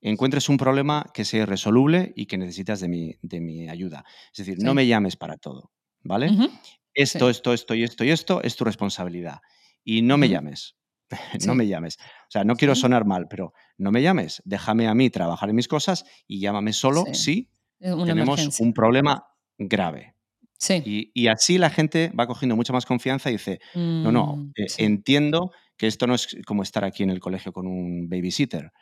[0.00, 4.04] encuentres un problema que sea irresoluble y que necesitas de mi, de mi ayuda.
[4.32, 6.30] Es decir, no me llames para todo, ¿vale?
[6.96, 9.40] Esto, esto, esto y esto y esto es tu responsabilidad.
[9.84, 10.76] Y no me llames.
[11.46, 11.98] no me llames.
[12.00, 14.42] O sea, no quiero sonar mal, pero no me llames.
[14.44, 19.26] Déjame a mí trabajar en mis cosas y llámame solo si tenemos un problema
[19.58, 20.14] grave.
[20.58, 21.10] Sí.
[21.14, 24.66] Y, así la gente va cogiendo mucha más confianza y dice, no, no, mm, eh,
[24.78, 28.72] entiendo que esto no es como estar aquí en el colegio con un babysitter.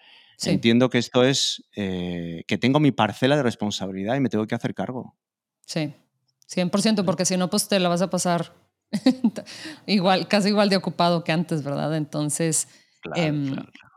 [0.44, 4.54] Entiendo que esto es eh, que tengo mi parcela de responsabilidad y me tengo que
[4.54, 5.16] hacer cargo.
[5.66, 5.94] Sí,
[6.54, 8.54] 100%, porque si no, pues te la vas a pasar
[9.86, 11.96] igual, casi igual de ocupado que antes, ¿verdad?
[11.96, 12.68] Entonces,
[13.14, 13.56] em,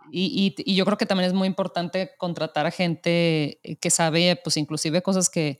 [0.09, 4.55] Y, y, yo creo que también es muy importante contratar a gente que sabe, pues
[4.55, 5.59] inclusive cosas que,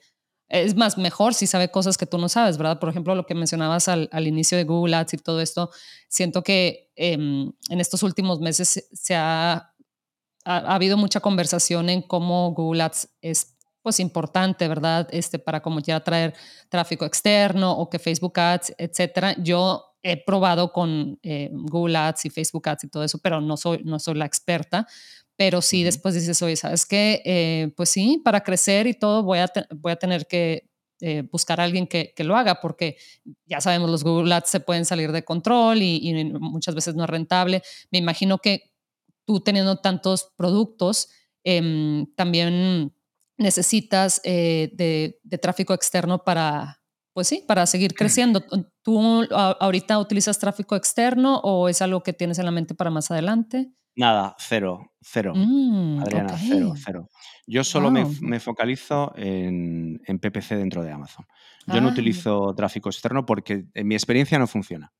[0.49, 2.79] es más, mejor si sabe cosas que tú no sabes, ¿verdad?
[2.79, 5.69] Por ejemplo, lo que mencionabas al, al inicio de Google Ads y todo esto,
[6.07, 9.73] siento que em, en estos últimos meses se ha, ha,
[10.45, 13.56] ha, habido mucha conversación en cómo Google Ads es
[13.87, 15.07] pues importante, ¿verdad?
[15.11, 16.33] Este, para como ya traer
[16.67, 19.33] tráfico externo o que Facebook Ads, etcétera.
[19.41, 23.55] Yo he probado con eh, Google Ads y Facebook Ads y todo eso, pero no
[23.55, 24.85] soy, no soy la experta.
[25.37, 27.21] Pero sí, después dices, oye, ¿sabes qué?
[27.23, 30.69] Eh, pues sí, para crecer y todo voy a, voy a tener que
[30.99, 32.97] eh, buscar a alguien que, que, lo haga, porque
[33.45, 37.05] ya sabemos, los Google Ads se pueden salir de control y, y muchas veces no
[37.05, 37.63] es rentable.
[37.89, 38.73] Me imagino que
[39.23, 41.07] tú teniendo tantos productos,
[41.49, 42.91] eh, también
[43.37, 46.81] necesitas eh, de, de, tráfico externo para,
[47.13, 48.43] pues sí, para seguir creciendo.
[48.81, 53.11] ¿Tú ahorita utilizas tráfico externo o es algo que tienes en la mente para más
[53.11, 53.71] adelante?
[53.95, 55.33] Nada, cero, cero.
[55.35, 56.47] Mm, Adriana, okay.
[56.47, 57.09] cero, cero.
[57.47, 58.07] Yo solo wow.
[58.07, 61.25] me, me, focalizo en, en, PPC dentro de Amazon.
[61.65, 61.81] Yo ah.
[61.81, 64.93] no utilizo tráfico externo porque en mi experiencia no funciona.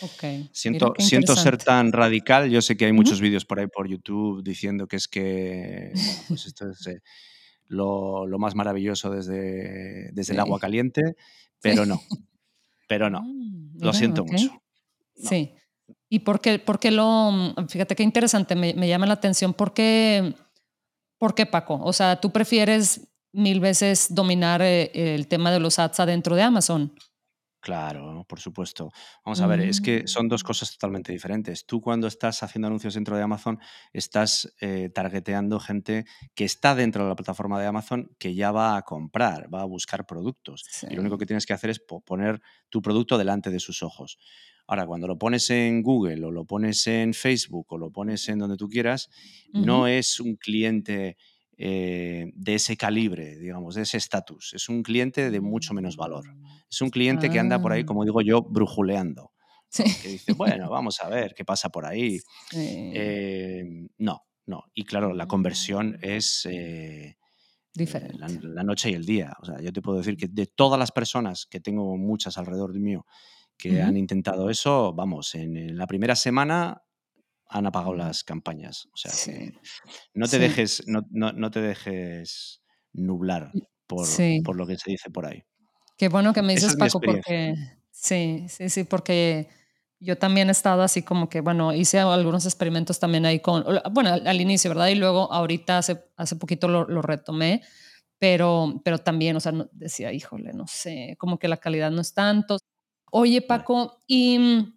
[0.00, 0.48] Okay.
[0.52, 2.50] Siento, siento ser tan radical.
[2.50, 3.22] Yo sé que hay muchos -huh.
[3.22, 7.00] vídeos por ahí por YouTube diciendo que es que bueno, pues esto es, eh,
[7.68, 10.32] lo, lo más maravilloso desde, desde sí.
[10.32, 11.16] el agua caliente,
[11.60, 11.88] pero sí.
[11.88, 12.00] no,
[12.88, 13.22] pero no.
[13.22, 14.32] Mm, lo siento okay.
[14.32, 14.52] mucho.
[15.16, 15.28] No.
[15.28, 15.52] Sí.
[16.08, 19.74] ¿Y por qué, por qué lo, fíjate qué interesante, me, me llama la atención, ¿por
[19.74, 20.34] qué,
[21.18, 21.78] ¿por qué Paco?
[21.82, 26.42] O sea, tú prefieres mil veces dominar eh, el tema de los ads adentro de
[26.42, 26.92] Amazon.
[27.68, 28.90] Claro, por supuesto.
[29.26, 30.46] Vamos a ver, es que son dos mm.
[30.46, 31.66] cosas totalmente diferentes.
[31.66, 33.58] Tú cuando estás haciendo anuncios dentro de Amazon,
[33.92, 38.78] estás eh, targeteando gente que está dentro de la plataforma de Amazon que ya va
[38.78, 40.64] a comprar, va a buscar productos.
[40.88, 44.18] Y lo único que tienes que hacer es poner tu producto delante de sus ojos.
[44.66, 48.38] Ahora, cuando lo pones en Google o lo pones en Facebook o lo pones en
[48.38, 49.10] donde tú quieras,
[49.52, 51.18] no es un cliente
[51.60, 54.54] eh, de ese calibre, digamos, de ese estatus.
[54.54, 56.24] Es un cliente de mucho menos valor.
[56.70, 57.30] Es un cliente ah.
[57.30, 57.86] que anda por ahí, ah.
[57.86, 59.32] como digo yo, brujuleando.
[59.68, 59.82] Sí.
[60.00, 62.20] Que dice, bueno, vamos a ver qué pasa por ahí.
[62.50, 62.92] Sí.
[62.94, 63.64] Eh,
[63.98, 64.62] no, no.
[64.72, 67.16] Y claro, la conversión es eh,
[67.74, 68.18] diferente.
[68.18, 69.36] La, la, noche y el día.
[69.42, 72.72] O sea, yo te puedo decir que de todas las personas, que tengo muchas alrededor
[72.72, 73.04] de mío,
[73.56, 73.88] que uh -huh.
[73.88, 76.84] han intentado eso, vamos, en, en la primera semana
[77.48, 78.86] han apagado las campañas.
[78.92, 79.52] O sea, sí.
[80.14, 80.38] no te sí.
[80.38, 83.50] dejes, no, no, no, te dejes nublar
[83.86, 84.40] por, sí.
[84.44, 85.42] por, lo que se dice por ahí.
[85.96, 87.54] Qué bueno que me dices, Paco, porque
[87.90, 89.48] sí, sí, sí, porque
[89.98, 94.10] yo también he estado así como que, bueno, hice algunos experimentos también ahí con, bueno,
[94.12, 94.88] al, al inicio, ¿verdad?
[94.88, 97.62] Y luego ahorita hace, hace poquito lo, lo retomé,
[98.18, 102.00] pero, pero también, o sea, no, decía, híjole, no sé, como que la calidad no
[102.00, 102.58] es tanto.
[103.10, 104.74] Oye, Paco, y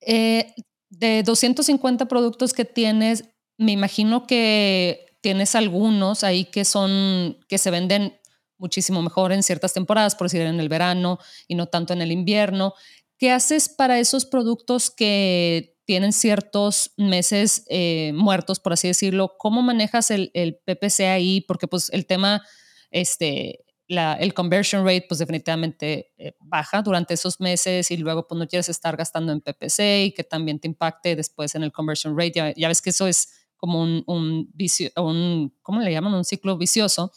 [0.00, 0.54] eh,
[0.98, 3.24] de 250 productos que tienes,
[3.58, 8.18] me imagino que tienes algunos ahí que son, que se venden
[8.58, 12.12] muchísimo mejor en ciertas temporadas, por decir en el verano y no tanto en el
[12.12, 12.74] invierno.
[13.18, 19.34] ¿Qué haces para esos productos que tienen ciertos meses eh, muertos, por así decirlo?
[19.38, 21.40] ¿Cómo manejas el, el, PPC ahí?
[21.42, 22.42] Porque pues el tema,
[22.90, 28.38] este, la, el conversion rate pues definitivamente eh, baja durante esos meses y luego pues
[28.38, 32.16] no quieres estar gastando en PPC y que también te impacte después en el conversion
[32.16, 32.32] rate.
[32.34, 36.14] Ya, ya ves que eso es como un, un, vicio, un, ¿cómo le llaman?
[36.14, 37.12] Un ciclo vicioso.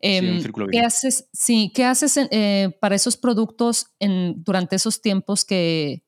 [0.00, 4.42] Eh, sí, un em, círculo ¿Qué haces, sí, ¿qué haces eh, para esos productos en,
[4.42, 6.04] durante esos tiempos que,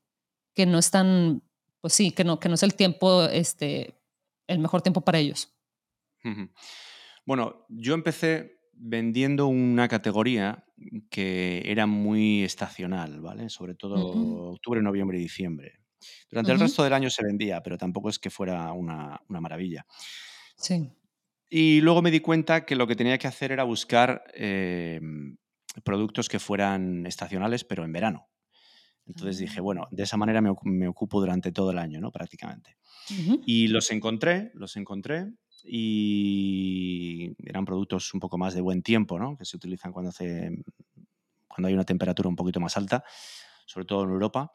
[0.55, 1.43] que no están,
[1.81, 3.99] pues sí, que no, que no es el tiempo, este,
[4.47, 5.55] el mejor tiempo para ellos?
[7.25, 10.65] Bueno, yo empecé vendiendo una categoría
[11.11, 13.49] que era muy estacional, ¿vale?
[13.49, 14.55] Sobre todo uh -huh.
[14.55, 15.81] octubre, noviembre y diciembre.
[16.31, 16.57] Durante uh -huh.
[16.57, 19.85] el resto del año se vendía, pero tampoco es que fuera una, una, maravilla.
[20.57, 20.91] Sí.
[21.51, 25.01] Y luego me di cuenta que lo que tenía que hacer era buscar eh,
[25.83, 28.29] productos que fueran estacionales, pero en verano.
[29.07, 32.13] Entonces dije, bueno, de esa manera me, me ocupo durante todo el año, ¿no?
[32.13, 32.77] Prácticamente.
[33.11, 33.43] Uh -huh.
[33.47, 35.33] Y los encontré, los encontré
[35.65, 39.37] y eran productos un poco más de buen tiempo, ¿no?
[39.37, 40.51] que se utilizan cuando, hace,
[41.47, 43.05] cuando hay una temperatura un poquito más alta,
[43.67, 44.53] sobre todo en Europa.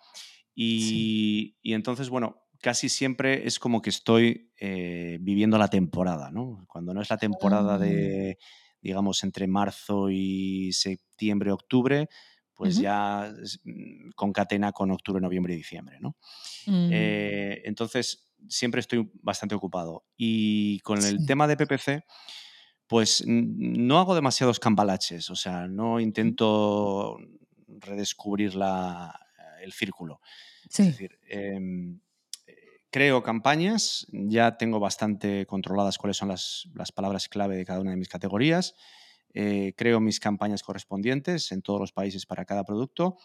[0.56, 1.58] Y, sí.
[1.62, 6.66] y entonces, bueno, casi siempre es como que estoy eh, viviendo la temporada, ¿no?
[6.68, 8.46] Cuando no es la temporada de, ah.
[8.82, 12.08] digamos, entre marzo y septiembre, octubre,
[12.54, 12.84] pues uh -huh.
[12.84, 13.34] ya
[13.66, 16.16] mm, concatena con octubre, noviembre y diciembre, ¿no?
[16.68, 16.89] Mm.
[16.92, 20.06] Eh, entonces, siempre estoy bastante ocupado.
[20.17, 22.06] Y con el tema de PPC,
[22.88, 27.17] Pues no hago demasiados cambalaches, o sea, no intento
[27.67, 29.19] redescubrir la,
[29.63, 30.19] el círculo.
[30.65, 31.99] Es decir, em,
[32.93, 37.97] creo campañas, ya tengo bastante controladas cuáles son las, palabras clave de cada una de
[37.97, 38.75] mis categorías.
[39.34, 43.17] Eh, creo mis campañas correspondientes en todos los países para cada producto.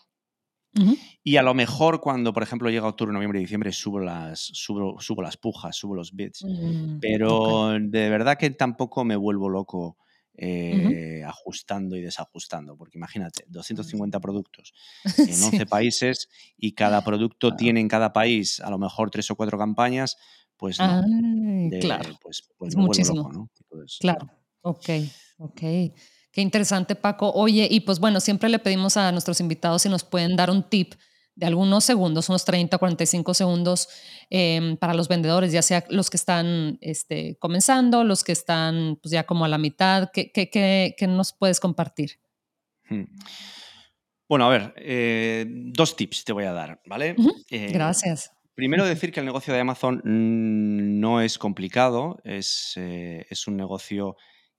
[1.22, 5.00] Y a lo mejor cuando, por ejemplo, llega octubre, noviembre y diciembre, subo las, subo,
[5.00, 6.44] subo las pujas, subo los bits.
[6.44, 9.96] Mm, Pero de verdad que tampoco me vuelvo loco
[10.40, 14.72] eh, ajustando y desajustando, porque imagínate, 250 productos
[15.18, 19.36] en 11 países y cada producto tiene en cada país a lo mejor tres o
[19.36, 20.16] cuatro campañas,
[20.56, 21.02] pues no.
[21.80, 22.16] claro.
[22.22, 23.16] Pues, pues es muchísimo.
[23.16, 23.50] Loco, ¿no?
[23.98, 24.30] claro,
[24.62, 24.88] ok,
[25.38, 25.62] ok.
[26.38, 27.32] Qué interesante, Paco.
[27.32, 30.62] Oye, y pues bueno, siempre le pedimos a nuestros invitados si nos pueden dar un
[30.62, 30.94] tip
[31.34, 33.88] de algunos segundos, unos 30, 45 segundos
[34.30, 39.10] em, para los vendedores, ya sea los que están este, comenzando, los que están pues,
[39.10, 40.10] ya como a la mitad.
[40.14, 40.48] ¿Qué, qué,
[40.96, 42.20] qué, nos puedes compartir?
[42.88, 43.06] Hmm.
[44.28, 47.16] Bueno, a ver, eh, dos tips te voy a dar, ¿vale?
[47.50, 48.30] Eh, Gracias.
[48.54, 54.16] Primero decir que el negocio de Amazon no es complicado, es, eh, es un negocio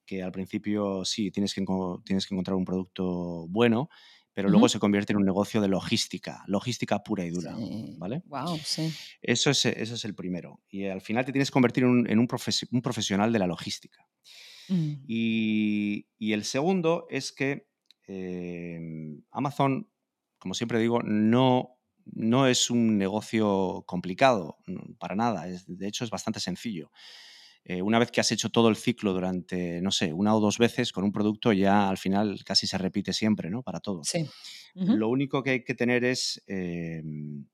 [0.09, 1.63] que al principio sí tienes que,
[2.03, 3.89] tienes que encontrar un producto bueno,
[4.33, 7.55] pero luego se convierte en un negocio de logística, logística pura y dura,
[7.97, 8.23] ¿vale?
[8.25, 8.91] Wow, sí.
[9.21, 10.61] Eso es, eso es el primero.
[10.67, 12.27] Y al final te tienes que convertir en un,
[12.71, 14.07] un, profesional de la logística.
[14.69, 14.93] Mm.
[15.05, 17.67] Y, y, el segundo es que
[18.07, 19.91] em, Amazon,
[20.39, 24.57] como siempre digo, no, no es un negocio complicado,
[24.97, 25.45] para nada.
[25.45, 26.91] de hecho, es bastante sencillo.
[27.65, 30.57] Eh, una vez que has hecho todo el ciclo durante, no sé, una o dos
[30.57, 33.61] veces con un producto, ya al final casi se repite siempre, ¿no?
[33.61, 34.07] Para todos.
[34.07, 34.27] Sí.
[34.73, 37.45] Lo único que hay que tener es em,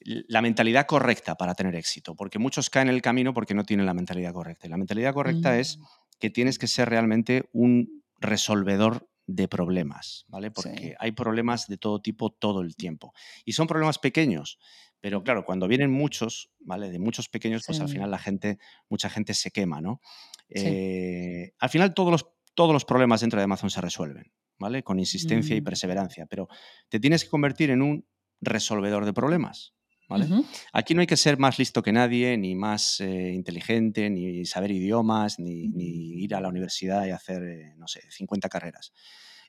[0.00, 3.86] la mentalidad correcta para tener éxito, porque muchos caen en el camino porque no tienen
[3.86, 4.66] la mentalidad correcta.
[4.66, 5.82] Y la mentalidad correcta es mm.
[6.20, 10.50] que tienes que ser realmente un resolvedor de problemas, ¿vale?
[10.50, 13.12] Porque hay problemas de todo tipo todo el tiempo.
[13.44, 14.58] Y son problemas pequeños,
[15.00, 16.90] pero claro, cuando vienen muchos, ¿vale?
[16.90, 18.58] De muchos pequeños, pues al final la gente,
[18.88, 20.00] mucha gente se quema, ¿no?
[20.48, 24.82] Eh, al final todos los, todos los problemas dentro de Amazon se resuelven, ¿vale?
[24.82, 25.64] Con insistencia y mm.
[25.64, 26.48] perseverancia, pero
[26.88, 28.06] te tienes que convertir en un
[28.40, 29.74] resolvedor de problemas,
[30.08, 30.28] ¿Vale?
[30.72, 34.70] Aquí no hay que ser más listo que nadie, ni más eh, inteligente, ni saber
[34.70, 38.92] idiomas, ni, ni, ir a la universidad y hacer, eh, no sé, 50 carreras.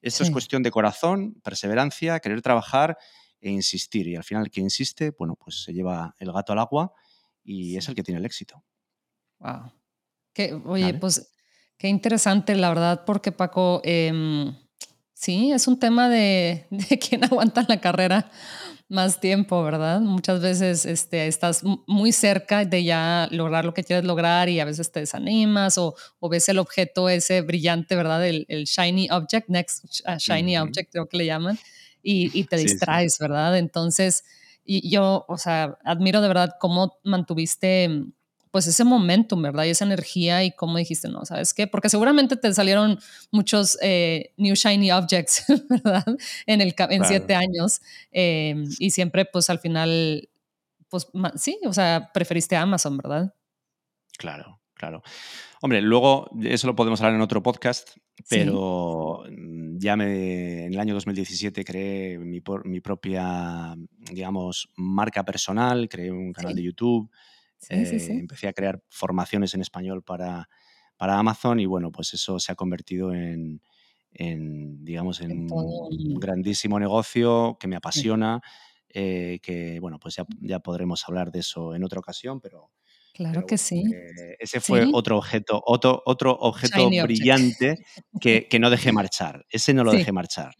[0.01, 2.97] Esto es cuestión de corazón, perseverancia, querer trabajar
[3.39, 4.07] e insistir.
[4.07, 6.91] Y al final el que insiste, bueno, pues se lleva el gato al agua
[7.43, 8.63] y es el que tiene el éxito.
[9.39, 9.71] Wow.
[10.65, 11.31] oye, pues
[11.77, 14.55] qué interesante, la verdad, porque Paco, em,
[15.13, 18.31] sí, es un tema de, de quién aguanta la carrera
[18.89, 19.99] más tiempo, ¿verdad?
[19.99, 24.65] Muchas veces este, estás muy cerca de ya lograr lo que quieres lograr y a
[24.65, 28.25] veces te desanimas o, o ves el objeto ese brillante, ¿verdad?
[28.25, 29.85] El, el shiny object, next
[30.19, 31.59] shiny object, creo que le llaman
[32.01, 33.57] y, te distraes, ¿verdad?
[33.57, 34.23] Entonces,
[34.63, 38.05] y yo, o sea, admiro de verdad cómo mantuviste
[38.51, 39.65] pues ese momentum, ¿verdad?
[39.65, 41.67] Y esa energía y cómo dijiste, no, ¿sabes qué?
[41.67, 42.99] Porque seguramente te salieron
[43.31, 46.05] muchos eh, new shiny objects, ¿verdad?
[46.45, 47.81] En, el, en siete años.
[48.11, 50.29] Em, y siempre, pues al final,
[50.89, 53.33] pues sí, o sea, preferiste Amazon, ¿verdad?
[54.17, 55.03] Claro, claro.
[55.61, 57.97] Hombre, luego eso lo podemos hablar en otro podcast,
[58.29, 63.75] pero mm, ya me, en el año 2017 creé mi, mi propia,
[64.11, 67.09] digamos, marca personal, creé un canal de YouTube,
[67.69, 70.49] eh, empecé a crear formaciones en español para,
[70.97, 73.61] para Amazon y bueno, pues eso se ha convertido en,
[74.11, 78.41] digamos, en, un grandísimo negocio que me apasiona,
[78.89, 82.71] eh, que bueno, pues ya, ya podremos hablar de eso en otra ocasión, pero
[83.13, 83.83] Claro que sí.
[84.37, 87.83] ese fue otro objeto, otro, otro objeto brillante
[88.21, 89.43] que, que, no dejé marchar.
[89.49, 90.53] Ese no lo dejé marchar.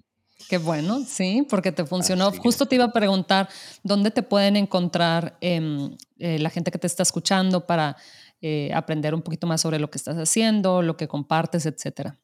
[0.49, 2.31] Qué bueno, sí, porque te funcionó.
[2.31, 3.49] Justo te iba a preguntar
[3.83, 7.97] dónde te pueden encontrar em, eh, la gente que te está escuchando para
[8.41, 12.17] eh, aprender un poquito más sobre lo que estás haciendo, lo que compartes, etcétera.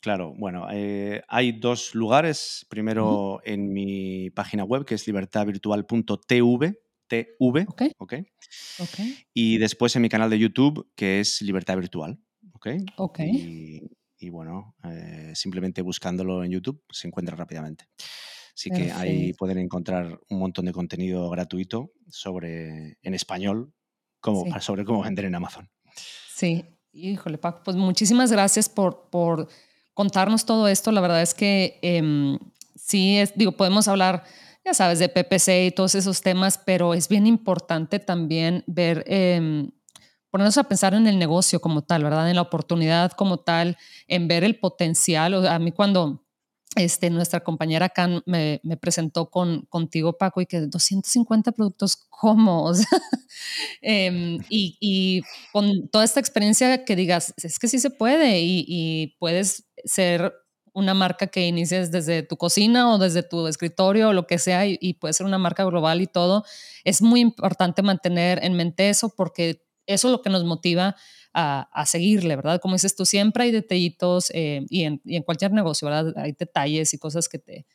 [0.00, 2.64] Claro, bueno, eh, hay dos lugares.
[2.68, 7.66] Primero en mi página web, que es libertadvirtual.tv, TV,
[7.98, 8.14] ¿ok?
[9.34, 12.20] Y después en mi canal de YouTube, que es Libertad Virtual,
[12.52, 12.68] ¿ok?
[12.96, 13.20] Ok.
[13.20, 13.97] Y,
[14.28, 17.84] bueno, eh, simplemente buscándolo en YouTube se encuentra rápidamente.
[18.54, 23.72] Así que ahí pueden encontrar un montón de contenido gratuito sobre, en español,
[24.20, 25.70] como, sobre cómo vender en Amazon.
[26.34, 29.48] Sí, híjole, Paco, pues muchísimas gracias por, por
[29.94, 30.90] contarnos todo esto.
[30.90, 32.36] La verdad es que em,
[32.74, 34.24] sí, es, digo, podemos hablar
[34.68, 39.70] ya sabes, de PPC y todos esos temas, pero es bien importante también ver, em,
[40.30, 42.28] ponernos a pensar en el negocio como tal, ¿verdad?
[42.28, 43.76] En la oportunidad como tal,
[44.06, 45.34] en ver el potencial.
[45.34, 46.24] O a mí cuando
[46.76, 52.72] este, nuestra compañera Can me, presentó con, contigo, Paco, y que 250 productos, ¿cómo?
[53.82, 55.22] Em, y,
[55.52, 60.32] con toda esta experiencia que digas, es que sí se puede y, y puedes ser
[60.78, 64.66] una marca que inicies desde tu cocina o desde tu escritorio o lo que sea
[64.66, 66.44] y, puede ser una marca global y todo,
[66.84, 70.94] es muy importante mantener en mente eso porque eso es lo que nos motiva
[71.32, 72.60] a, seguirle, ¿verdad?
[72.60, 76.12] Como dices tú, siempre hay detallitos eh, y, en, y, en, cualquier negocio, ¿verdad?
[76.16, 77.66] Hay detalles y cosas que te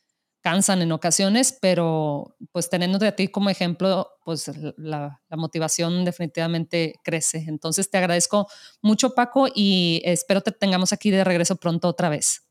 [0.42, 6.96] cansan en ocasiones, pero pues teniéndote a ti como ejemplo, pues la, la motivación definitivamente
[7.06, 7.46] crece.
[7.48, 8.48] Entonces te agradezco
[8.82, 12.44] mucho, Paco, y espero te tengamos aquí de regreso pronto otra vez.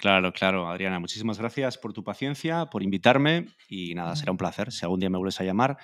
[0.00, 4.72] Claro, claro, Adriana, muchísimas gracias por tu paciencia, por invitarme y nada, será un placer.
[4.72, 5.76] Si algún día me vuelves a llamar,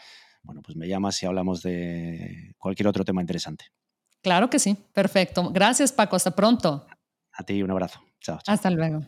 [0.47, 3.67] bueno, pues me llamas y hablamos de cualquier otro tema interesante.
[4.23, 5.51] Claro que sí, perfecto.
[5.51, 6.87] Gracias Paco, hasta pronto.
[7.33, 8.01] A ti un abrazo.
[8.21, 8.39] Chao.
[8.47, 9.07] Hasta luego.